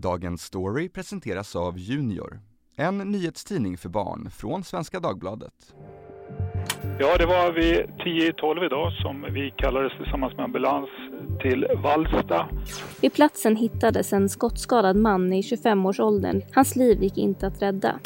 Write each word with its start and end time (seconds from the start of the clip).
Dagens 0.00 0.42
story 0.42 0.88
presenteras 0.88 1.56
av 1.56 1.78
Junior, 1.78 2.40
en 2.76 2.98
nyhetstidning 2.98 3.78
för 3.78 3.88
barn 3.88 4.30
från 4.30 4.64
Svenska 4.64 5.00
Dagbladet. 5.00 5.74
Ja, 6.98 7.16
det 7.18 7.26
var 7.26 7.52
vid 7.52 7.76
10-12 7.76 8.66
idag 8.66 8.92
som 8.92 9.34
vi 9.34 9.54
kallades 9.56 9.92
tillsammans 9.96 10.36
med 10.36 10.44
ambulans 10.44 10.88
till 11.42 11.66
Vallsta. 11.82 12.48
Vid 13.00 13.14
platsen 13.14 13.56
hittades 13.56 14.12
en 14.12 14.28
skottskadad 14.28 14.96
man 14.96 15.32
i 15.32 15.40
25-årsåldern. 15.40 16.42
Hans 16.54 16.76
liv 16.76 17.02
gick 17.02 17.18
inte 17.18 17.46
att 17.46 17.62
rädda. 17.62 18.00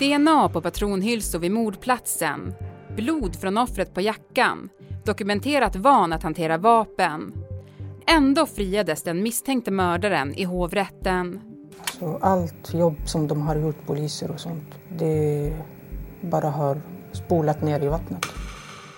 DNA 0.00 0.48
på 0.48 0.60
patronhylsor 0.60 1.38
vid 1.38 1.50
mordplatsen. 1.50 2.54
Blod 2.96 3.36
från 3.36 3.58
offret 3.58 3.94
på 3.94 4.00
jackan. 4.00 4.68
Dokumenterat 5.06 5.76
van 5.76 6.12
att 6.12 6.22
hantera 6.22 6.58
vapen. 6.58 7.32
Ändå 8.10 8.46
friades 8.46 9.02
den 9.02 9.22
misstänkte 9.22 9.70
mördaren 9.70 10.34
i 10.34 10.44
hovrätten. 10.44 11.40
Så 11.98 12.18
allt 12.22 12.74
jobb 12.74 12.96
som 13.04 13.28
de 13.28 13.40
har 13.42 13.56
gjort, 13.56 13.86
poliser 13.86 14.30
och 14.30 14.40
sånt, 14.40 14.74
det 14.98 15.52
bara 16.20 16.50
har 16.50 16.80
spolat 17.12 17.62
ner 17.62 17.84
i 17.84 17.88
vattnet. 17.88 18.26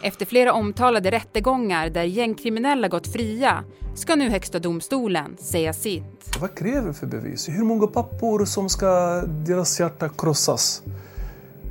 Efter 0.03 0.27
flera 0.27 0.53
omtalade 0.53 1.11
rättegångar 1.11 1.91
där 1.91 2.03
gängkriminella 2.03 2.89
gått 2.89 3.13
fria 3.13 3.65
ska 3.95 4.17
nu 4.17 4.31
Högsta 4.31 4.59
domstolen 4.59 5.37
säga 5.37 5.73
sitt. 5.73 6.37
Vad 6.41 6.55
kräver 6.55 6.89
vi 6.89 6.93
för 6.93 7.07
bevis? 7.07 7.49
Hur 7.49 7.65
många 7.65 7.87
pappor 7.87 8.45
som 8.45 8.69
ska 8.69 9.23
deras 9.27 9.81
hjärta 9.81 10.09
krossas? 10.09 10.83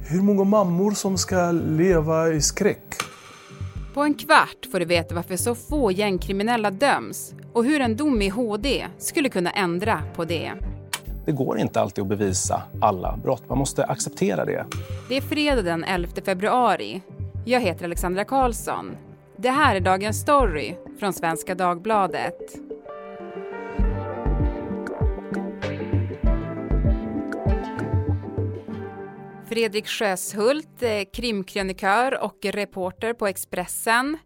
Hur 0.10 0.22
många 0.22 0.44
mammor 0.44 0.92
som 0.92 1.18
ska 1.18 1.52
leva 1.52 2.30
i 2.30 2.42
skräck? 2.42 3.09
På 4.00 4.04
en 4.04 4.14
kvart 4.14 4.66
får 4.72 4.80
du 4.80 4.86
veta 4.86 5.16
varför 5.16 5.36
så 5.36 5.56
få 5.56 5.92
gängkriminella 5.92 6.72
döms 6.72 7.34
och 7.54 7.66
hur 7.66 7.82
en 7.82 7.96
dom 7.96 8.22
i 8.22 8.30
HD 8.30 8.86
skulle 8.98 9.30
kunna 9.30 9.52
ändra 9.52 10.02
på 10.16 10.26
det. 10.26 10.52
Det 11.26 11.32
går 11.32 11.60
inte 11.60 11.82
alltid 11.82 12.02
att 12.02 12.08
bevisa 12.08 12.62
alla 12.82 13.18
brott. 13.24 13.50
Man 13.50 13.58
måste 13.58 13.86
acceptera 13.86 14.46
det. 14.46 14.66
Det 15.10 15.18
är 15.18 15.22
fredag 15.22 15.62
den 15.62 15.84
11 15.84 16.12
februari. 16.26 17.02
Jag 17.46 17.62
heter 17.62 17.86
Alexandra 17.86 18.26
Karlsson. 18.26 18.98
Det 19.38 19.50
här 19.50 19.76
är 19.76 19.80
dagens 19.80 20.22
story 20.22 20.76
från 21.00 21.14
Svenska 21.14 21.56
Dagbladet. 21.56 22.69
Fredrik 29.50 29.88
Sjöshult, 29.88 30.84
eh, 30.84 31.02
krimkrönikör 31.14 32.24
och 32.24 32.38
reporter 32.42 33.14
på 33.14 33.28
Expressen. 33.28 34.18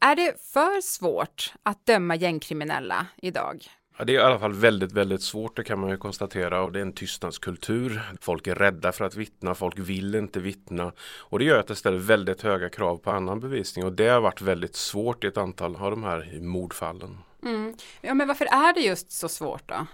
Är 0.00 0.16
det 0.16 0.40
för 0.52 0.80
svårt 0.80 1.52
att 1.62 1.86
döma 1.86 2.16
gängkriminella 2.16 3.06
idag? 3.16 3.64
Ja, 3.98 4.04
det 4.04 4.12
är 4.12 4.20
i 4.20 4.22
alla 4.22 4.38
fall 4.38 4.52
väldigt, 4.52 4.92
väldigt 4.92 5.22
svårt, 5.22 5.56
det 5.56 5.64
kan 5.64 5.78
man 5.78 5.90
ju 5.90 5.96
konstatera. 5.96 6.62
Och 6.62 6.72
det 6.72 6.78
är 6.78 6.82
en 6.82 6.92
tystnadskultur. 6.92 8.02
Folk 8.20 8.46
är 8.46 8.54
rädda 8.54 8.92
för 8.92 9.04
att 9.04 9.16
vittna, 9.16 9.54
folk 9.54 9.78
vill 9.78 10.14
inte 10.14 10.40
vittna. 10.40 10.92
Och 11.18 11.38
det 11.38 11.44
gör 11.44 11.58
att 11.58 11.66
det 11.66 11.76
ställer 11.76 11.98
väldigt 11.98 12.42
höga 12.42 12.68
krav 12.68 12.96
på 12.96 13.10
annan 13.10 13.40
bevisning. 13.40 13.84
Och 13.84 13.92
det 13.92 14.08
har 14.08 14.20
varit 14.20 14.40
väldigt 14.40 14.76
svårt 14.76 15.24
i 15.24 15.26
ett 15.26 15.36
antal 15.36 15.76
av 15.76 15.90
de 15.90 16.04
här 16.04 16.38
mordfallen. 16.40 17.18
Mm. 17.42 17.74
Ja, 18.00 18.14
men 18.14 18.28
varför 18.28 18.44
är 18.44 18.74
det 18.74 18.80
just 18.80 19.12
så 19.12 19.28
svårt 19.28 19.68
då? 19.68 19.86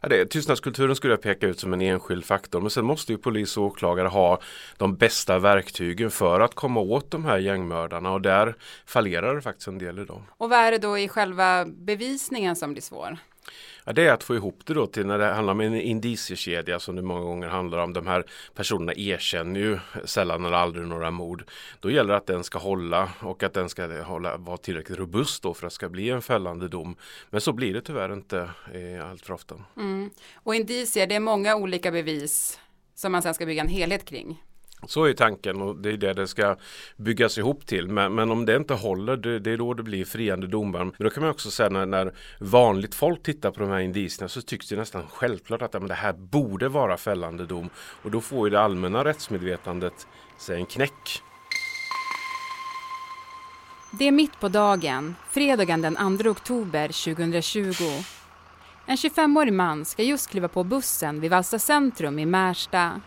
Ja, 0.00 0.08
det, 0.08 0.26
tystnadskulturen 0.26 0.96
skulle 0.96 1.12
jag 1.12 1.22
peka 1.22 1.46
ut 1.46 1.60
som 1.60 1.72
en 1.72 1.80
enskild 1.80 2.24
faktor. 2.24 2.60
Men 2.60 2.70
sen 2.70 2.84
måste 2.84 3.12
ju 3.12 3.18
polis 3.18 3.56
och 3.56 3.64
åklagare 3.64 4.08
ha 4.08 4.40
de 4.76 4.96
bästa 4.96 5.38
verktygen 5.38 6.10
för 6.10 6.40
att 6.40 6.54
komma 6.54 6.80
åt 6.80 7.10
de 7.10 7.24
här 7.24 7.38
gängmördarna. 7.38 8.12
Och 8.12 8.20
där 8.20 8.56
fallerar 8.86 9.34
det 9.34 9.42
faktiskt 9.42 9.68
en 9.68 9.78
del 9.78 9.98
idag. 9.98 10.22
Och 10.36 10.50
vad 10.50 10.58
är 10.58 10.70
det 10.72 10.78
då 10.78 10.98
i 10.98 11.08
själva 11.08 11.64
bevisningen 11.66 12.56
som 12.56 12.72
blir 12.72 12.82
svår? 12.82 13.18
Ja, 13.88 13.92
det 13.92 14.02
är 14.02 14.12
att 14.12 14.24
få 14.24 14.34
ihop 14.34 14.60
det 14.66 14.74
då 14.74 14.86
till 14.86 15.06
när 15.06 15.18
det 15.18 15.26
handlar 15.26 15.52
om 15.52 15.60
en 15.60 15.74
indiciekedja 15.74 16.80
som 16.80 16.96
det 16.96 17.02
många 17.02 17.20
gånger 17.20 17.48
handlar 17.48 17.78
om. 17.78 17.92
De 17.92 18.06
här 18.06 18.24
personerna 18.54 18.94
erkänner 18.94 19.60
ju 19.60 19.78
sällan 20.04 20.44
eller 20.44 20.56
aldrig 20.56 20.86
några 20.86 21.10
mord. 21.10 21.44
Då 21.80 21.90
gäller 21.90 22.12
det 22.12 22.16
att 22.16 22.26
den 22.26 22.44
ska 22.44 22.58
hålla 22.58 23.08
och 23.20 23.42
att 23.42 23.54
den 23.54 23.68
ska 23.68 24.02
hålla, 24.02 24.36
vara 24.36 24.56
tillräckligt 24.56 24.98
robust 24.98 25.42
då 25.42 25.54
för 25.54 25.66
att 25.66 25.70
det 25.70 25.74
ska 25.74 25.88
bli 25.88 26.10
en 26.10 26.22
fällande 26.22 26.68
dom. 26.68 26.96
Men 27.30 27.40
så 27.40 27.52
blir 27.52 27.74
det 27.74 27.80
tyvärr 27.80 28.12
inte 28.12 28.50
eh, 28.74 29.10
allt 29.10 29.26
för 29.26 29.34
ofta. 29.34 29.54
Mm. 29.76 30.10
Och 30.34 30.54
indicier, 30.54 31.06
det 31.06 31.14
är 31.14 31.20
många 31.20 31.56
olika 31.56 31.90
bevis 31.90 32.60
som 32.94 33.12
man 33.12 33.22
sen 33.22 33.34
ska 33.34 33.46
bygga 33.46 33.62
en 33.62 33.68
helhet 33.68 34.04
kring. 34.04 34.42
Så 34.86 35.04
är 35.04 35.12
tanken 35.12 35.62
och 35.62 35.76
det 35.76 35.92
är 35.92 35.96
det 35.96 36.12
det 36.12 36.26
ska 36.26 36.56
byggas 36.96 37.38
ihop 37.38 37.66
till. 37.66 37.88
Men, 37.88 38.14
men 38.14 38.30
om 38.30 38.46
det 38.46 38.56
inte 38.56 38.74
håller, 38.74 39.16
det, 39.16 39.38
det, 39.38 39.50
är 39.50 39.56
då 39.56 39.74
det 39.74 39.82
blir 39.82 40.04
friande 40.04 40.46
domar. 40.46 40.84
Men 40.84 40.92
då 40.98 41.10
kan 41.10 41.22
man 41.22 41.30
också 41.30 41.50
säga 41.50 41.68
när, 41.68 41.86
när 41.86 42.12
vanligt 42.40 42.94
folk 42.94 43.22
tittar 43.22 43.50
på 43.50 43.60
de 43.60 43.68
här 43.68 43.80
indicierna 43.80 44.28
så 44.28 44.42
tycks 44.42 44.68
det 44.68 44.76
nästan 44.76 45.02
självklart 45.08 45.62
att 45.62 45.72
men 45.72 45.88
det 45.88 45.94
här 45.94 46.12
borde 46.12 46.68
vara 46.68 46.96
fällande 46.96 47.46
dom. 47.46 47.70
Och 48.02 48.10
då 48.10 48.20
får 48.20 48.48
ju 48.48 48.50
det 48.50 48.60
allmänna 48.60 49.04
rättsmedvetandet 49.04 50.06
sig 50.38 50.56
en 50.56 50.66
knäck. 50.66 51.22
Det 53.90 54.04
är 54.04 54.12
mitt 54.12 54.40
på 54.40 54.48
dagen, 54.48 55.14
fredagen 55.30 55.82
den 55.82 56.18
2 56.18 56.30
oktober 56.30 56.88
2020. 56.88 57.84
En 58.86 58.96
25-årig 58.96 59.52
man 59.52 59.84
ska 59.84 60.02
just 60.02 60.30
kliva 60.30 60.48
på 60.48 60.64
bussen 60.64 61.20
vid 61.20 61.30
Vallsta 61.30 61.58
centrum 61.58 62.18
i 62.18 62.26
Märsta. 62.26 63.00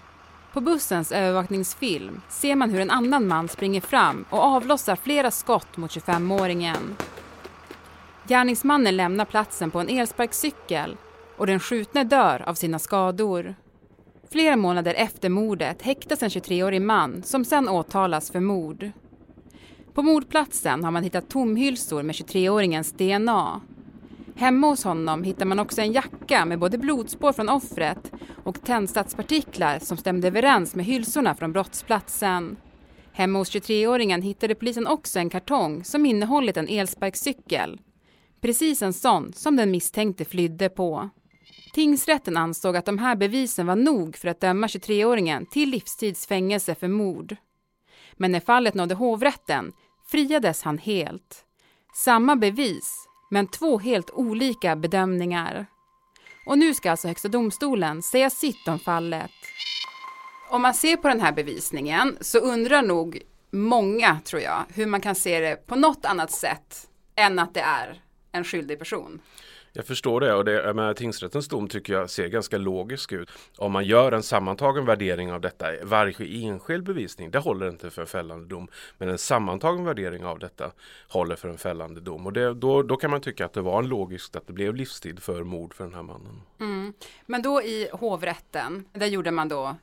På 0.54 0.62
bussens 0.62 1.12
övervakningsfilm 1.12 2.22
ser 2.30 2.56
man 2.56 2.70
hur 2.70 2.80
en 2.80 2.90
annan 2.90 3.28
man 3.28 3.48
springer 3.48 3.82
fram 3.82 4.26
och 4.30 4.40
avlossar 4.40 4.96
flera 4.96 5.32
skott 5.32 5.78
mot 5.78 5.92
25-åringen. 5.92 6.96
Gärningsmannen 8.28 8.98
lämnar 8.98 9.26
platsen 9.26 9.72
på 9.72 9.80
en 9.80 9.90
elsparkcykel 9.90 10.98
och 11.38 11.48
den 11.48 11.60
skjutne 11.60 12.04
dör 12.04 12.50
av 12.50 12.54
sina 12.54 12.80
skador. 12.80 13.56
Flera 14.32 14.56
månader 14.56 14.94
efter 14.94 15.30
mordet 15.30 15.82
häktas 15.82 16.24
en 16.24 16.30
23-årig 16.30 16.82
man 16.82 17.24
som 17.24 17.46
sen 17.46 17.70
åtalas 17.70 18.32
för 18.32 18.40
mord. 18.40 18.92
På 19.94 20.02
mordplatsen 20.02 20.84
har 20.84 20.92
man 20.92 21.04
hittat 21.04 21.30
tomhylsor 21.30 22.04
med 22.04 22.16
23-åringens 22.16 22.94
DNA. 22.98 23.62
Hemma 24.42 24.68
hos 24.68 24.84
honom 24.84 25.24
hittar 25.24 25.46
man 25.46 25.60
också 25.60 25.82
en 25.82 25.92
jacka 25.92 26.46
med 26.46 26.60
både 26.60 26.78
blodspår 26.78 27.34
från 27.34 27.50
offret 27.50 28.12
och 28.44 28.64
tändstadspartiklar 28.64 29.80
som 29.80 29.98
stämde 29.98 30.28
överens 30.28 30.76
med 30.76 30.86
hylsorna 30.86 31.36
från 31.36 31.52
brottsplatsen. 31.52 32.58
Hemma 33.12 33.40
hos 33.40 33.56
23-åringen 33.56 34.22
hittade 34.22 34.56
polisen 34.56 34.88
också 34.88 35.20
en 35.20 35.30
kartong 35.30 35.84
som 35.84 36.06
innehållit 36.06 36.58
en 36.58 36.68
elsparkcykel. 36.68 37.80
Precis 38.42 38.82
en 38.82 38.94
sån 38.94 39.34
som 39.34 39.56
den 39.56 39.72
misstänkte 39.72 40.26
flydde 40.26 40.70
på. 40.70 41.10
Tingsrätten 41.74 42.38
ansåg 42.38 42.78
att 42.78 42.86
de 42.86 42.98
här 42.98 43.16
bevisen 43.16 43.66
var 43.68 43.76
nog 43.76 44.18
för 44.18 44.28
att 44.28 44.42
döma 44.42 44.68
23-åringen 44.68 45.46
till 45.46 45.70
livstidsfängelse 45.70 46.76
för 46.76 46.88
mord. 46.88 47.36
Men 48.14 48.32
när 48.32 48.40
fallet 48.40 48.74
nådde 48.74 48.96
hovrätten 48.96 49.72
friades 50.12 50.64
han 50.64 50.78
helt. 50.78 51.46
Samma 51.96 52.36
bevis, 52.36 53.08
men 53.32 53.48
två 53.48 53.80
helt 53.80 54.12
olika 54.12 54.76
bedömningar. 54.76 55.66
Och 56.46 56.58
nu 56.58 56.74
ska 56.74 56.92
alltså 56.92 57.08
Högsta 57.08 57.28
domstolen 57.28 58.02
säga 58.02 58.30
sitt 58.30 58.68
om 58.68 58.80
fallet. 58.80 59.32
Om 60.50 60.62
man 60.62 60.74
ser 60.74 60.98
på 60.98 61.08
den 61.08 61.22
här 61.22 61.32
bevisningen 61.32 62.18
så 62.22 62.40
undrar 62.40 62.82
nog 62.82 63.22
många, 63.52 64.20
tror 64.26 64.42
jag, 64.42 64.66
hur 64.74 64.86
man 64.86 65.02
kan 65.02 65.16
se 65.16 65.40
det 65.40 65.68
på 65.68 65.76
något 65.76 66.06
annat 66.06 66.32
sätt 66.32 66.90
än 67.16 67.40
att 67.40 67.54
det 67.54 67.62
är 67.62 68.02
en 68.32 68.44
skyldig 68.44 68.80
person. 68.80 69.22
Jag 69.74 69.86
förstår 69.86 70.22
det 70.22 70.34
och 70.34 70.46
det, 70.46 70.74
med 70.74 70.96
tingsrättens 70.96 71.48
dom 71.48 71.68
tycker 71.68 71.94
jag 71.94 72.10
ser 72.10 72.28
ganska 72.28 72.58
logisk 72.58 73.12
ut. 73.12 73.30
Om 73.58 73.72
man 73.72 73.86
gör 73.86 74.12
en 74.12 74.24
sammantagen 74.24 74.86
värdering 74.86 75.32
av 75.32 75.42
detta, 75.42 75.66
varje 75.84 76.46
enskild 76.46 76.84
bevisning, 76.84 77.32
det 77.32 77.40
håller 77.40 77.70
inte 77.70 77.90
för 77.90 78.02
en 78.02 78.08
fällande 78.08 78.46
dom. 78.48 78.68
Men 78.98 79.10
en 79.10 79.18
sammantagen 79.18 79.86
värdering 79.86 80.26
av 80.26 80.40
detta 80.40 80.72
håller 81.08 81.36
för 81.36 81.50
en 81.50 81.58
fällande 81.58 82.02
dom. 82.02 82.26
Och 82.26 82.34
det, 82.34 82.54
då, 82.54 82.84
då 82.84 82.96
kan 82.96 83.12
man 83.12 83.22
tycka 83.22 83.46
att 83.46 83.54
det 83.54 83.62
var 83.62 83.80
en 83.80 83.88
logiskt 83.88 84.36
att 84.36 84.48
det 84.48 84.54
blev 84.54 84.76
livstid 84.76 85.24
för 85.24 85.44
mord 85.44 85.74
för 85.74 85.84
den 85.84 85.94
här 85.94 86.04
mannen. 86.04 86.42
Mm. 86.60 86.94
Men 87.26 87.42
då 87.42 87.62
i 87.62 87.90
hovrätten, 87.94 88.86
där 88.94 89.08
gjorde 89.08 89.32
man 89.32 89.50
då 89.50 89.76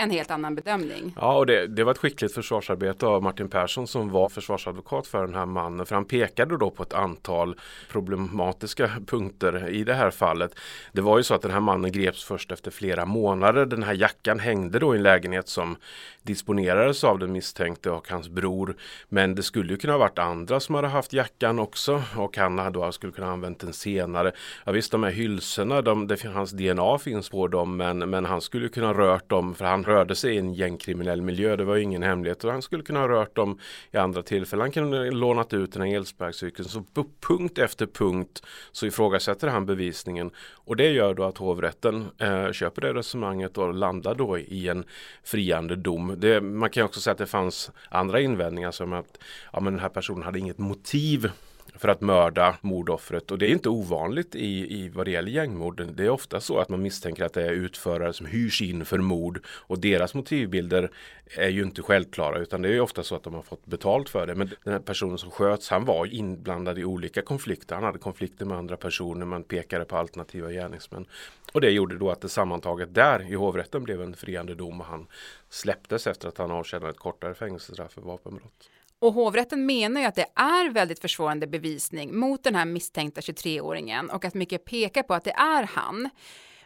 en 0.00 0.10
helt 0.10 0.30
annan 0.30 0.54
bedömning. 0.54 1.14
Ja, 1.20 1.36
och 1.36 1.46
det, 1.46 1.66
det, 1.66 1.84
var 1.84 1.92
ett 1.92 1.98
skickligt 1.98 2.34
försvarsarbete 2.34 3.06
av 3.06 3.22
Martin 3.22 3.48
Persson 3.48 3.86
som 3.86 4.10
var 4.10 4.28
försvarsadvokat 4.28 5.06
för 5.06 5.26
den 5.26 5.34
här 5.34 5.46
mannen. 5.46 5.86
För 5.86 5.94
han 5.94 6.04
pekade 6.04 6.56
då 6.56 6.70
på 6.70 6.82
ett 6.82 6.92
antal 6.92 7.56
problematiska 7.88 8.90
punkter 9.06 9.68
i 9.68 9.84
det 9.84 9.94
här 9.94 10.10
fallet. 10.10 10.54
Det 10.92 11.00
var 11.00 11.18
ju 11.18 11.24
så 11.24 11.34
att 11.34 11.42
den 11.42 11.50
här 11.50 11.60
mannen 11.60 11.92
greps 11.92 12.24
först 12.24 12.52
efter 12.52 12.70
flera 12.70 13.04
månader. 13.04 13.66
Den 13.66 13.82
här 13.82 13.94
jackan 13.94 14.38
hängde 14.38 14.78
då 14.78 14.94
i 14.94 14.98
en 14.98 15.02
lägenhet 15.02 15.48
som 15.48 15.76
disponerades 16.22 17.04
av 17.04 17.18
den 17.18 17.32
misstänkte 17.32 17.90
och 17.90 18.10
hans 18.10 18.28
bror. 18.28 18.76
Men 19.08 19.34
det 19.34 19.42
skulle 19.42 19.72
ju 19.72 19.76
kunna 19.76 19.92
ha 19.92 19.98
varit 19.98 20.18
andra 20.18 20.60
som 20.60 20.74
hade 20.74 20.88
haft 20.88 21.12
jackan 21.12 21.58
också 21.58 22.02
och 22.16 22.36
han 22.36 22.72
då 22.72 22.92
skulle 22.92 23.12
kunna 23.12 23.26
ha 23.26 23.32
använt 23.32 23.60
den 23.60 23.72
senare. 23.72 24.32
Ja, 24.64 24.72
visst, 24.72 24.92
de 24.92 25.02
här 25.02 25.10
hylsorna, 25.10 25.82
de, 25.82 26.06
det, 26.06 26.24
hans 26.24 26.50
DNA 26.50 26.98
finns 26.98 27.28
på 27.28 27.48
dem 27.48 27.76
men, 27.76 27.98
men 27.98 28.24
han 28.24 28.40
skulle 28.40 28.68
kunna 28.68 28.86
ha 28.86 28.94
rört 28.94 29.28
dem 29.28 29.54
för 29.54 29.64
han 29.64 29.87
rörde 29.88 30.14
sig 30.14 30.34
i 30.34 30.38
en 30.38 30.54
gängkriminell 30.54 31.22
miljö. 31.22 31.56
Det 31.56 31.64
var 31.64 31.76
ingen 31.76 32.02
hemlighet 32.02 32.44
och 32.44 32.52
han 32.52 32.62
skulle 32.62 32.82
kunna 32.82 33.00
ha 33.00 33.08
rört 33.08 33.36
dem 33.36 33.58
i 33.90 33.96
andra 33.96 34.22
tillfällen. 34.22 34.60
Han 34.60 34.72
kunde 34.72 34.98
ha 34.98 35.04
lånat 35.04 35.52
ut 35.52 35.72
den 35.72 35.82
här 35.82 35.96
elsparkcykeln. 35.96 36.68
Så 36.68 36.82
på 36.82 37.06
punkt 37.28 37.58
efter 37.58 37.86
punkt 37.86 38.42
så 38.72 38.86
ifrågasätter 38.86 39.48
han 39.48 39.66
bevisningen 39.66 40.30
och 40.38 40.76
det 40.76 40.88
gör 40.90 41.14
då 41.14 41.24
att 41.24 41.38
hovrätten 41.38 42.06
eh, 42.18 42.52
köper 42.52 42.82
det 42.82 42.94
resonemanget 42.94 43.58
och 43.58 43.74
landar 43.74 44.14
då 44.14 44.38
i 44.38 44.68
en 44.68 44.84
friande 45.24 45.76
dom. 45.76 46.14
Det, 46.18 46.40
man 46.40 46.70
kan 46.70 46.84
också 46.84 47.00
säga 47.00 47.12
att 47.12 47.18
det 47.18 47.26
fanns 47.26 47.70
andra 47.88 48.20
invändningar 48.20 48.70
som 48.70 48.92
att 48.92 49.18
ja, 49.52 49.60
men 49.60 49.72
den 49.72 49.80
här 49.80 49.88
personen 49.88 50.22
hade 50.22 50.38
inget 50.38 50.58
motiv 50.58 51.30
för 51.74 51.88
att 51.88 52.00
mörda 52.00 52.56
mordoffret 52.60 53.30
och 53.30 53.38
det 53.38 53.46
är 53.46 53.50
inte 53.50 53.68
ovanligt 53.68 54.34
i, 54.34 54.82
i 54.84 54.88
vad 54.88 55.06
det 55.06 55.10
gäller 55.10 55.30
gängmorden. 55.30 55.92
Det 55.96 56.04
är 56.04 56.10
ofta 56.10 56.40
så 56.40 56.58
att 56.58 56.68
man 56.68 56.82
misstänker 56.82 57.24
att 57.24 57.32
det 57.32 57.42
är 57.42 57.52
utförare 57.52 58.12
som 58.12 58.26
hyrs 58.26 58.62
in 58.62 58.84
för 58.84 58.98
mord 58.98 59.40
och 59.46 59.78
deras 59.78 60.14
motivbilder 60.14 60.90
är 61.36 61.48
ju 61.48 61.62
inte 61.62 61.82
självklara 61.82 62.38
utan 62.38 62.62
det 62.62 62.68
är 62.68 62.80
ofta 62.80 63.02
så 63.02 63.14
att 63.14 63.22
de 63.22 63.34
har 63.34 63.42
fått 63.42 63.66
betalt 63.66 64.08
för 64.08 64.26
det. 64.26 64.34
Men 64.34 64.50
den 64.64 64.72
här 64.72 64.80
personen 64.80 65.18
som 65.18 65.30
sköts 65.30 65.70
han 65.70 65.84
var 65.84 66.06
inblandad 66.06 66.78
i 66.78 66.84
olika 66.84 67.22
konflikter. 67.22 67.74
Han 67.74 67.84
hade 67.84 67.98
konflikter 67.98 68.44
med 68.44 68.58
andra 68.58 68.76
personer 68.76 69.26
man 69.26 69.42
pekade 69.42 69.84
på 69.84 69.96
alternativa 69.96 70.50
gärningsmän. 70.50 71.06
Och 71.52 71.60
det 71.60 71.70
gjorde 71.70 71.98
då 71.98 72.10
att 72.10 72.20
det 72.20 72.28
sammantaget 72.28 72.94
där 72.94 73.32
i 73.32 73.34
hovrätten 73.34 73.84
blev 73.84 74.02
en 74.02 74.14
friande 74.14 74.54
dom 74.54 74.80
och 74.80 74.86
han 74.86 75.06
släpptes 75.48 76.06
efter 76.06 76.28
att 76.28 76.38
han 76.38 76.50
avtjänade 76.50 76.90
ett 76.90 76.98
kortare 76.98 77.34
fängelsestraff 77.34 77.92
för 77.92 78.00
vapenbrott. 78.00 78.70
Och 79.00 79.12
hovrätten 79.12 79.66
menar 79.66 80.00
ju 80.00 80.06
att 80.06 80.14
det 80.14 80.26
är 80.34 80.70
väldigt 80.70 81.00
försvårande 81.00 81.46
bevisning 81.46 82.18
mot 82.18 82.44
den 82.44 82.54
här 82.54 82.64
misstänkta 82.64 83.20
23-åringen 83.20 84.08
och 84.08 84.24
att 84.24 84.34
mycket 84.34 84.64
pekar 84.64 85.02
på 85.02 85.14
att 85.14 85.24
det 85.24 85.32
är 85.32 85.62
han. 85.62 86.10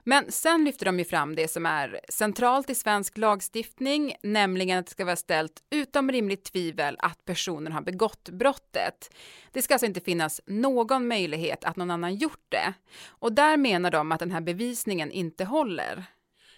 Men 0.05 0.33
sen 0.33 0.65
lyfter 0.65 0.87
de 0.87 0.99
ju 0.99 1.05
fram 1.05 1.35
det 1.35 1.49
som 1.49 1.67
är 1.67 2.01
centralt 2.09 2.71
i 2.71 2.75
svensk 2.75 3.19
lagstiftning, 3.19 4.15
nämligen 4.23 4.79
att 4.79 4.87
det 4.87 4.93
ska 4.93 5.05
vara 5.05 5.17
ställt 5.17 5.63
utom 5.71 6.13
rimligt 6.13 6.45
tvivel 6.45 6.97
att 6.99 7.25
personen 7.25 7.73
har 7.73 7.83
begått 7.83 8.29
brottet. 8.29 9.15
Det 9.53 9.63
ska 9.63 9.75
alltså 9.75 9.87
inte 9.87 10.01
finnas 10.01 10.41
någon 10.47 11.09
möjlighet 11.09 11.65
att 11.65 11.77
någon 11.77 11.91
annan 11.91 12.15
gjort 12.15 12.47
det. 12.49 12.73
Och 13.09 13.33
där 13.33 13.57
menar 13.57 13.91
de 13.91 14.13
att 14.13 14.21
den 14.21 14.31
här 14.31 14.41
bevisningen 14.41 15.11
inte 15.11 15.45
håller. 15.45 16.05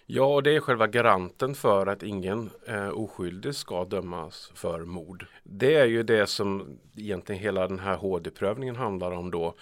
Ja, 0.07 0.25
och 0.25 0.43
det 0.43 0.55
är 0.55 0.59
själva 0.59 0.87
garanten 0.87 1.55
för 1.55 1.87
att 1.87 2.03
ingen 2.03 2.49
eh, 2.67 2.89
oskyldig 2.89 3.55
ska 3.55 3.85
dömas 3.85 4.51
för 4.55 4.79
mord. 4.79 5.25
Det 5.43 5.75
är 5.75 5.85
ju 5.85 6.03
det 6.03 6.27
som 6.27 6.77
egentligen 6.95 7.41
hela 7.41 7.67
den 7.67 7.79
här 7.79 7.95
HD-prövningen 7.95 8.75
handlar 8.75 9.11
om 9.11 9.31
då. 9.31 9.55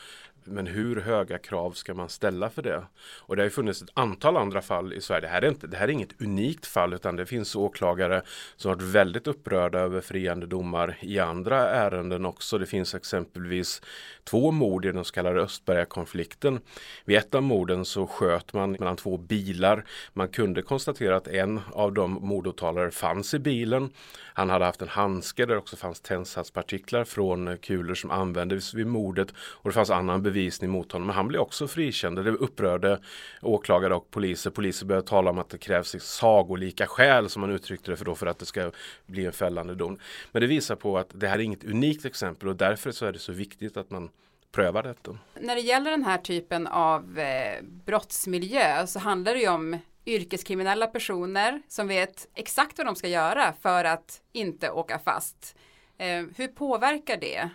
Men 0.45 0.67
hur 0.67 1.01
höga 1.01 1.37
krav 1.37 1.71
ska 1.71 1.93
man 1.93 2.09
ställa 2.09 2.49
för 2.49 2.61
det? 2.61 2.83
Och 3.19 3.35
det 3.35 3.41
har 3.41 3.45
ju 3.45 3.49
funnits 3.49 3.81
ett 3.81 3.89
antal 3.93 4.37
andra 4.37 4.61
fall 4.61 4.93
i 4.93 5.01
Sverige. 5.01 5.21
Det 5.21 5.27
här 5.27 5.41
är, 5.41 5.47
inte, 5.47 5.67
det 5.67 5.77
här 5.77 5.87
är 5.87 5.91
inget 5.91 6.21
unikt 6.21 6.65
fall 6.65 6.93
utan 6.93 7.15
det 7.15 7.25
finns 7.25 7.55
åklagare 7.55 8.21
som 8.55 8.71
varit 8.71 8.81
väldigt 8.81 9.27
upprörda 9.27 9.79
över 9.79 10.01
friande 10.01 10.45
domar 10.45 10.97
i 11.01 11.19
andra 11.19 11.69
ärenden 11.69 12.25
också. 12.25 12.57
Det 12.57 12.65
finns 12.65 12.95
exempelvis 12.95 13.81
två 14.23 14.51
mord 14.51 14.85
i 14.85 14.91
den 14.91 15.05
så 15.05 15.13
kallade 15.13 15.41
Östberga-konflikten. 15.41 16.59
Vid 17.05 17.17
ett 17.17 17.35
av 17.35 17.43
morden 17.43 17.85
så 17.85 18.07
sköt 18.07 18.53
man 18.53 18.71
mellan 18.71 18.95
två 18.95 19.17
bilar. 19.17 19.85
Man 20.13 20.27
kunde 20.27 20.61
konstatera 20.61 21.15
att 21.15 21.27
en 21.27 21.61
av 21.71 21.93
de 21.93 22.11
mordåtalade 22.11 22.91
fanns 22.91 23.33
i 23.33 23.39
bilen. 23.39 23.89
Han 24.33 24.49
hade 24.49 24.65
haft 24.65 24.81
en 24.81 24.87
handske 24.87 25.45
där 25.45 25.53
det 25.53 25.59
också 25.59 25.75
fanns 25.75 26.01
tändsatspartiklar 26.01 27.03
från 27.03 27.57
kulor 27.57 27.95
som 27.95 28.11
användes 28.11 28.73
vid 28.73 28.87
mordet 28.87 29.33
och 29.37 29.69
det 29.69 29.73
fanns 29.73 29.89
annan 29.89 30.23
bevisning 30.33 30.69
mot 30.69 30.91
honom. 30.91 31.07
Men 31.07 31.15
han 31.15 31.27
blev 31.27 31.41
också 31.41 31.67
frikänd. 31.67 32.25
Det 32.25 32.31
upprörde 32.31 32.99
åklagare 33.41 33.95
och 33.95 34.11
poliser. 34.11 34.49
Poliser 34.49 34.85
började 34.85 35.07
tala 35.07 35.29
om 35.29 35.37
att 35.37 35.49
det 35.49 35.57
krävs 35.57 35.95
sagolika 35.99 36.87
skäl 36.87 37.29
som 37.29 37.41
man 37.41 37.51
uttryckte 37.51 37.91
det 37.91 37.97
för, 37.97 38.05
då, 38.05 38.15
för 38.15 38.25
att 38.25 38.39
det 38.39 38.45
ska 38.45 38.71
bli 39.05 39.25
en 39.25 39.31
fällande 39.31 39.75
dom. 39.75 39.99
Men 40.31 40.41
det 40.41 40.47
visar 40.47 40.75
på 40.75 40.97
att 40.97 41.09
det 41.13 41.27
här 41.27 41.39
är 41.39 41.43
inget 41.43 41.63
unikt 41.63 42.05
exempel 42.05 42.49
och 42.49 42.55
därför 42.55 42.91
så 42.91 43.05
är 43.05 43.11
det 43.11 43.19
så 43.19 43.31
viktigt 43.31 43.77
att 43.77 43.89
man 43.89 44.09
prövar 44.51 44.83
detta. 44.83 45.17
När 45.41 45.55
det 45.55 45.61
gäller 45.61 45.91
den 45.91 46.03
här 46.03 46.17
typen 46.17 46.67
av 46.67 47.19
eh, 47.19 47.63
brottsmiljö 47.63 48.87
så 48.87 48.99
handlar 48.99 49.33
det 49.33 49.39
ju 49.39 49.49
om 49.49 49.77
yrkeskriminella 50.05 50.87
personer 50.87 51.61
som 51.67 51.87
vet 51.87 52.27
exakt 52.35 52.77
vad 52.77 52.87
de 52.87 52.95
ska 52.95 53.07
göra 53.07 53.53
för 53.61 53.83
att 53.83 54.21
inte 54.31 54.71
åka 54.71 54.99
fast. 54.99 55.55
Eh, 55.97 56.23
hur 56.35 56.47
påverkar 56.47 57.17
det 57.17 57.49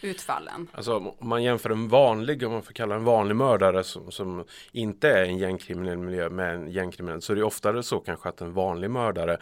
utfallen? 0.00 0.68
Alltså 0.72 0.96
om 0.96 1.28
man 1.28 1.42
jämför 1.42 1.70
en 1.70 1.88
vanlig, 1.88 2.46
om 2.46 2.52
man 2.52 2.62
får 2.62 2.72
kalla 2.72 2.94
en 2.94 3.04
vanlig 3.04 3.36
mördare 3.36 3.84
som, 3.84 4.10
som 4.10 4.44
inte 4.72 5.10
är 5.10 5.22
en 5.22 5.38
gängkriminell 5.38 5.98
miljö 5.98 6.30
med 6.30 6.54
en 6.54 6.70
gängkriminell 6.70 7.22
så 7.22 7.32
är 7.32 7.36
det 7.36 7.42
oftare 7.42 7.82
så 7.82 8.00
kanske 8.00 8.28
att 8.28 8.40
en 8.40 8.52
vanlig 8.52 8.90
mördare 8.90 9.38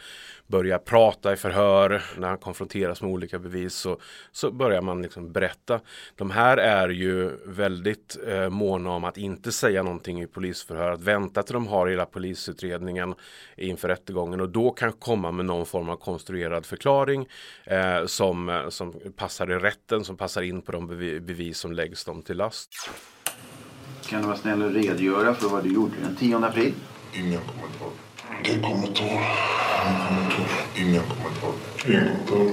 börjar 0.47 0.79
prata 0.79 1.33
i 1.33 1.37
förhör 1.37 2.03
när 2.17 2.29
han 2.29 2.39
konfronteras 2.39 3.03
med 3.03 3.11
olika 3.11 3.39
bevis 3.39 3.75
så, 3.75 3.99
så 4.33 4.51
börjar 4.51 4.83
man 4.83 5.03
liksom 5.03 5.33
berätta. 5.33 5.81
De 6.15 6.31
här 6.31 6.57
är 6.57 6.89
ju 6.89 7.31
väldigt 7.45 8.17
eh, 8.27 8.49
måna 8.49 8.91
om 8.91 9.05
att 9.05 9.17
inte 9.17 9.53
säga 9.53 9.83
någonting 9.83 10.23
i 10.23 10.27
polisförhör, 10.27 10.91
att 10.91 11.01
vänta 11.01 11.43
till 11.43 11.53
de 11.53 11.67
har 11.67 11.87
hela 11.87 12.07
polisutredningen 12.07 13.15
inför 13.57 13.89
rättegången 13.89 14.41
och 14.41 14.49
då 14.49 14.71
kan 14.71 14.93
komma 14.93 15.31
med 15.33 15.47
någon 15.47 15.67
form 15.67 15.89
av 15.89 15.97
konstruerad 15.97 16.67
förklaring 16.67 17.29
eh, 17.65 18.07
som, 18.07 18.49
eh, 18.49 18.69
som 18.69 18.95
passar 19.17 19.51
i 19.51 19.55
rätten, 19.55 20.05
som 20.05 20.17
passar 20.17 20.43
in 20.49 20.63
på 20.63 20.73
de 20.73 20.87
bevis 21.21 21.59
som 21.59 21.73
läggs 21.73 22.05
dem 22.05 22.23
till 22.23 22.37
last. 22.37 22.91
Kan 24.09 24.21
du 24.21 24.27
vara 24.27 24.37
snäll 24.37 24.63
och 24.63 24.73
redogöra 24.73 25.35
för 25.35 25.49
vad 25.49 25.65
du 25.65 25.75
gjorde 25.75 25.95
den 26.03 26.17
10 26.17 26.37
april? 26.37 26.75
Ingen 27.15 27.41
kommentar. 27.41 27.91
Ingen 28.45 28.63
kommentar. 28.63 29.05
Ingen 30.77 31.03
kommentar. 31.03 31.53
Ingen 31.87 32.27
kommentar. 32.27 32.53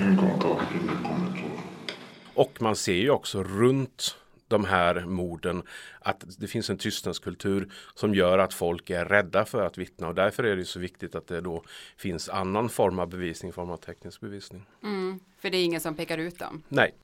Ingen 0.00 0.16
kommentar. 0.16 0.60
Ingen 0.80 1.02
kommentar. 1.02 1.50
Och 2.34 2.62
man 2.62 2.76
ser 2.76 2.94
ju 2.94 3.10
också 3.10 3.42
runt 3.42 4.16
de 4.48 4.64
här 4.64 5.00
morden 5.00 5.62
att 6.00 6.24
det 6.38 6.46
finns 6.46 6.70
en 6.70 6.78
tystnadskultur 6.78 7.72
som 7.94 8.14
gör 8.14 8.38
att 8.38 8.54
folk 8.54 8.90
är 8.90 9.04
rädda 9.04 9.44
för 9.44 9.66
att 9.66 9.78
vittna 9.78 10.08
och 10.08 10.14
därför 10.14 10.44
är 10.44 10.56
det 10.56 10.64
så 10.64 10.80
viktigt 10.80 11.14
att 11.14 11.26
det 11.26 11.40
då 11.40 11.62
finns 11.96 12.28
annan 12.28 12.68
form 12.68 12.98
av 12.98 13.08
bevisning, 13.08 13.52
form 13.52 13.70
av 13.70 13.76
teknisk 13.76 14.20
bevisning. 14.20 14.66
Mm, 14.82 15.20
för 15.38 15.50
det 15.50 15.56
är 15.56 15.64
ingen 15.64 15.80
som 15.80 15.94
pekar 15.94 16.18
ut 16.18 16.38
dem? 16.38 16.62
Nej. 16.68 16.94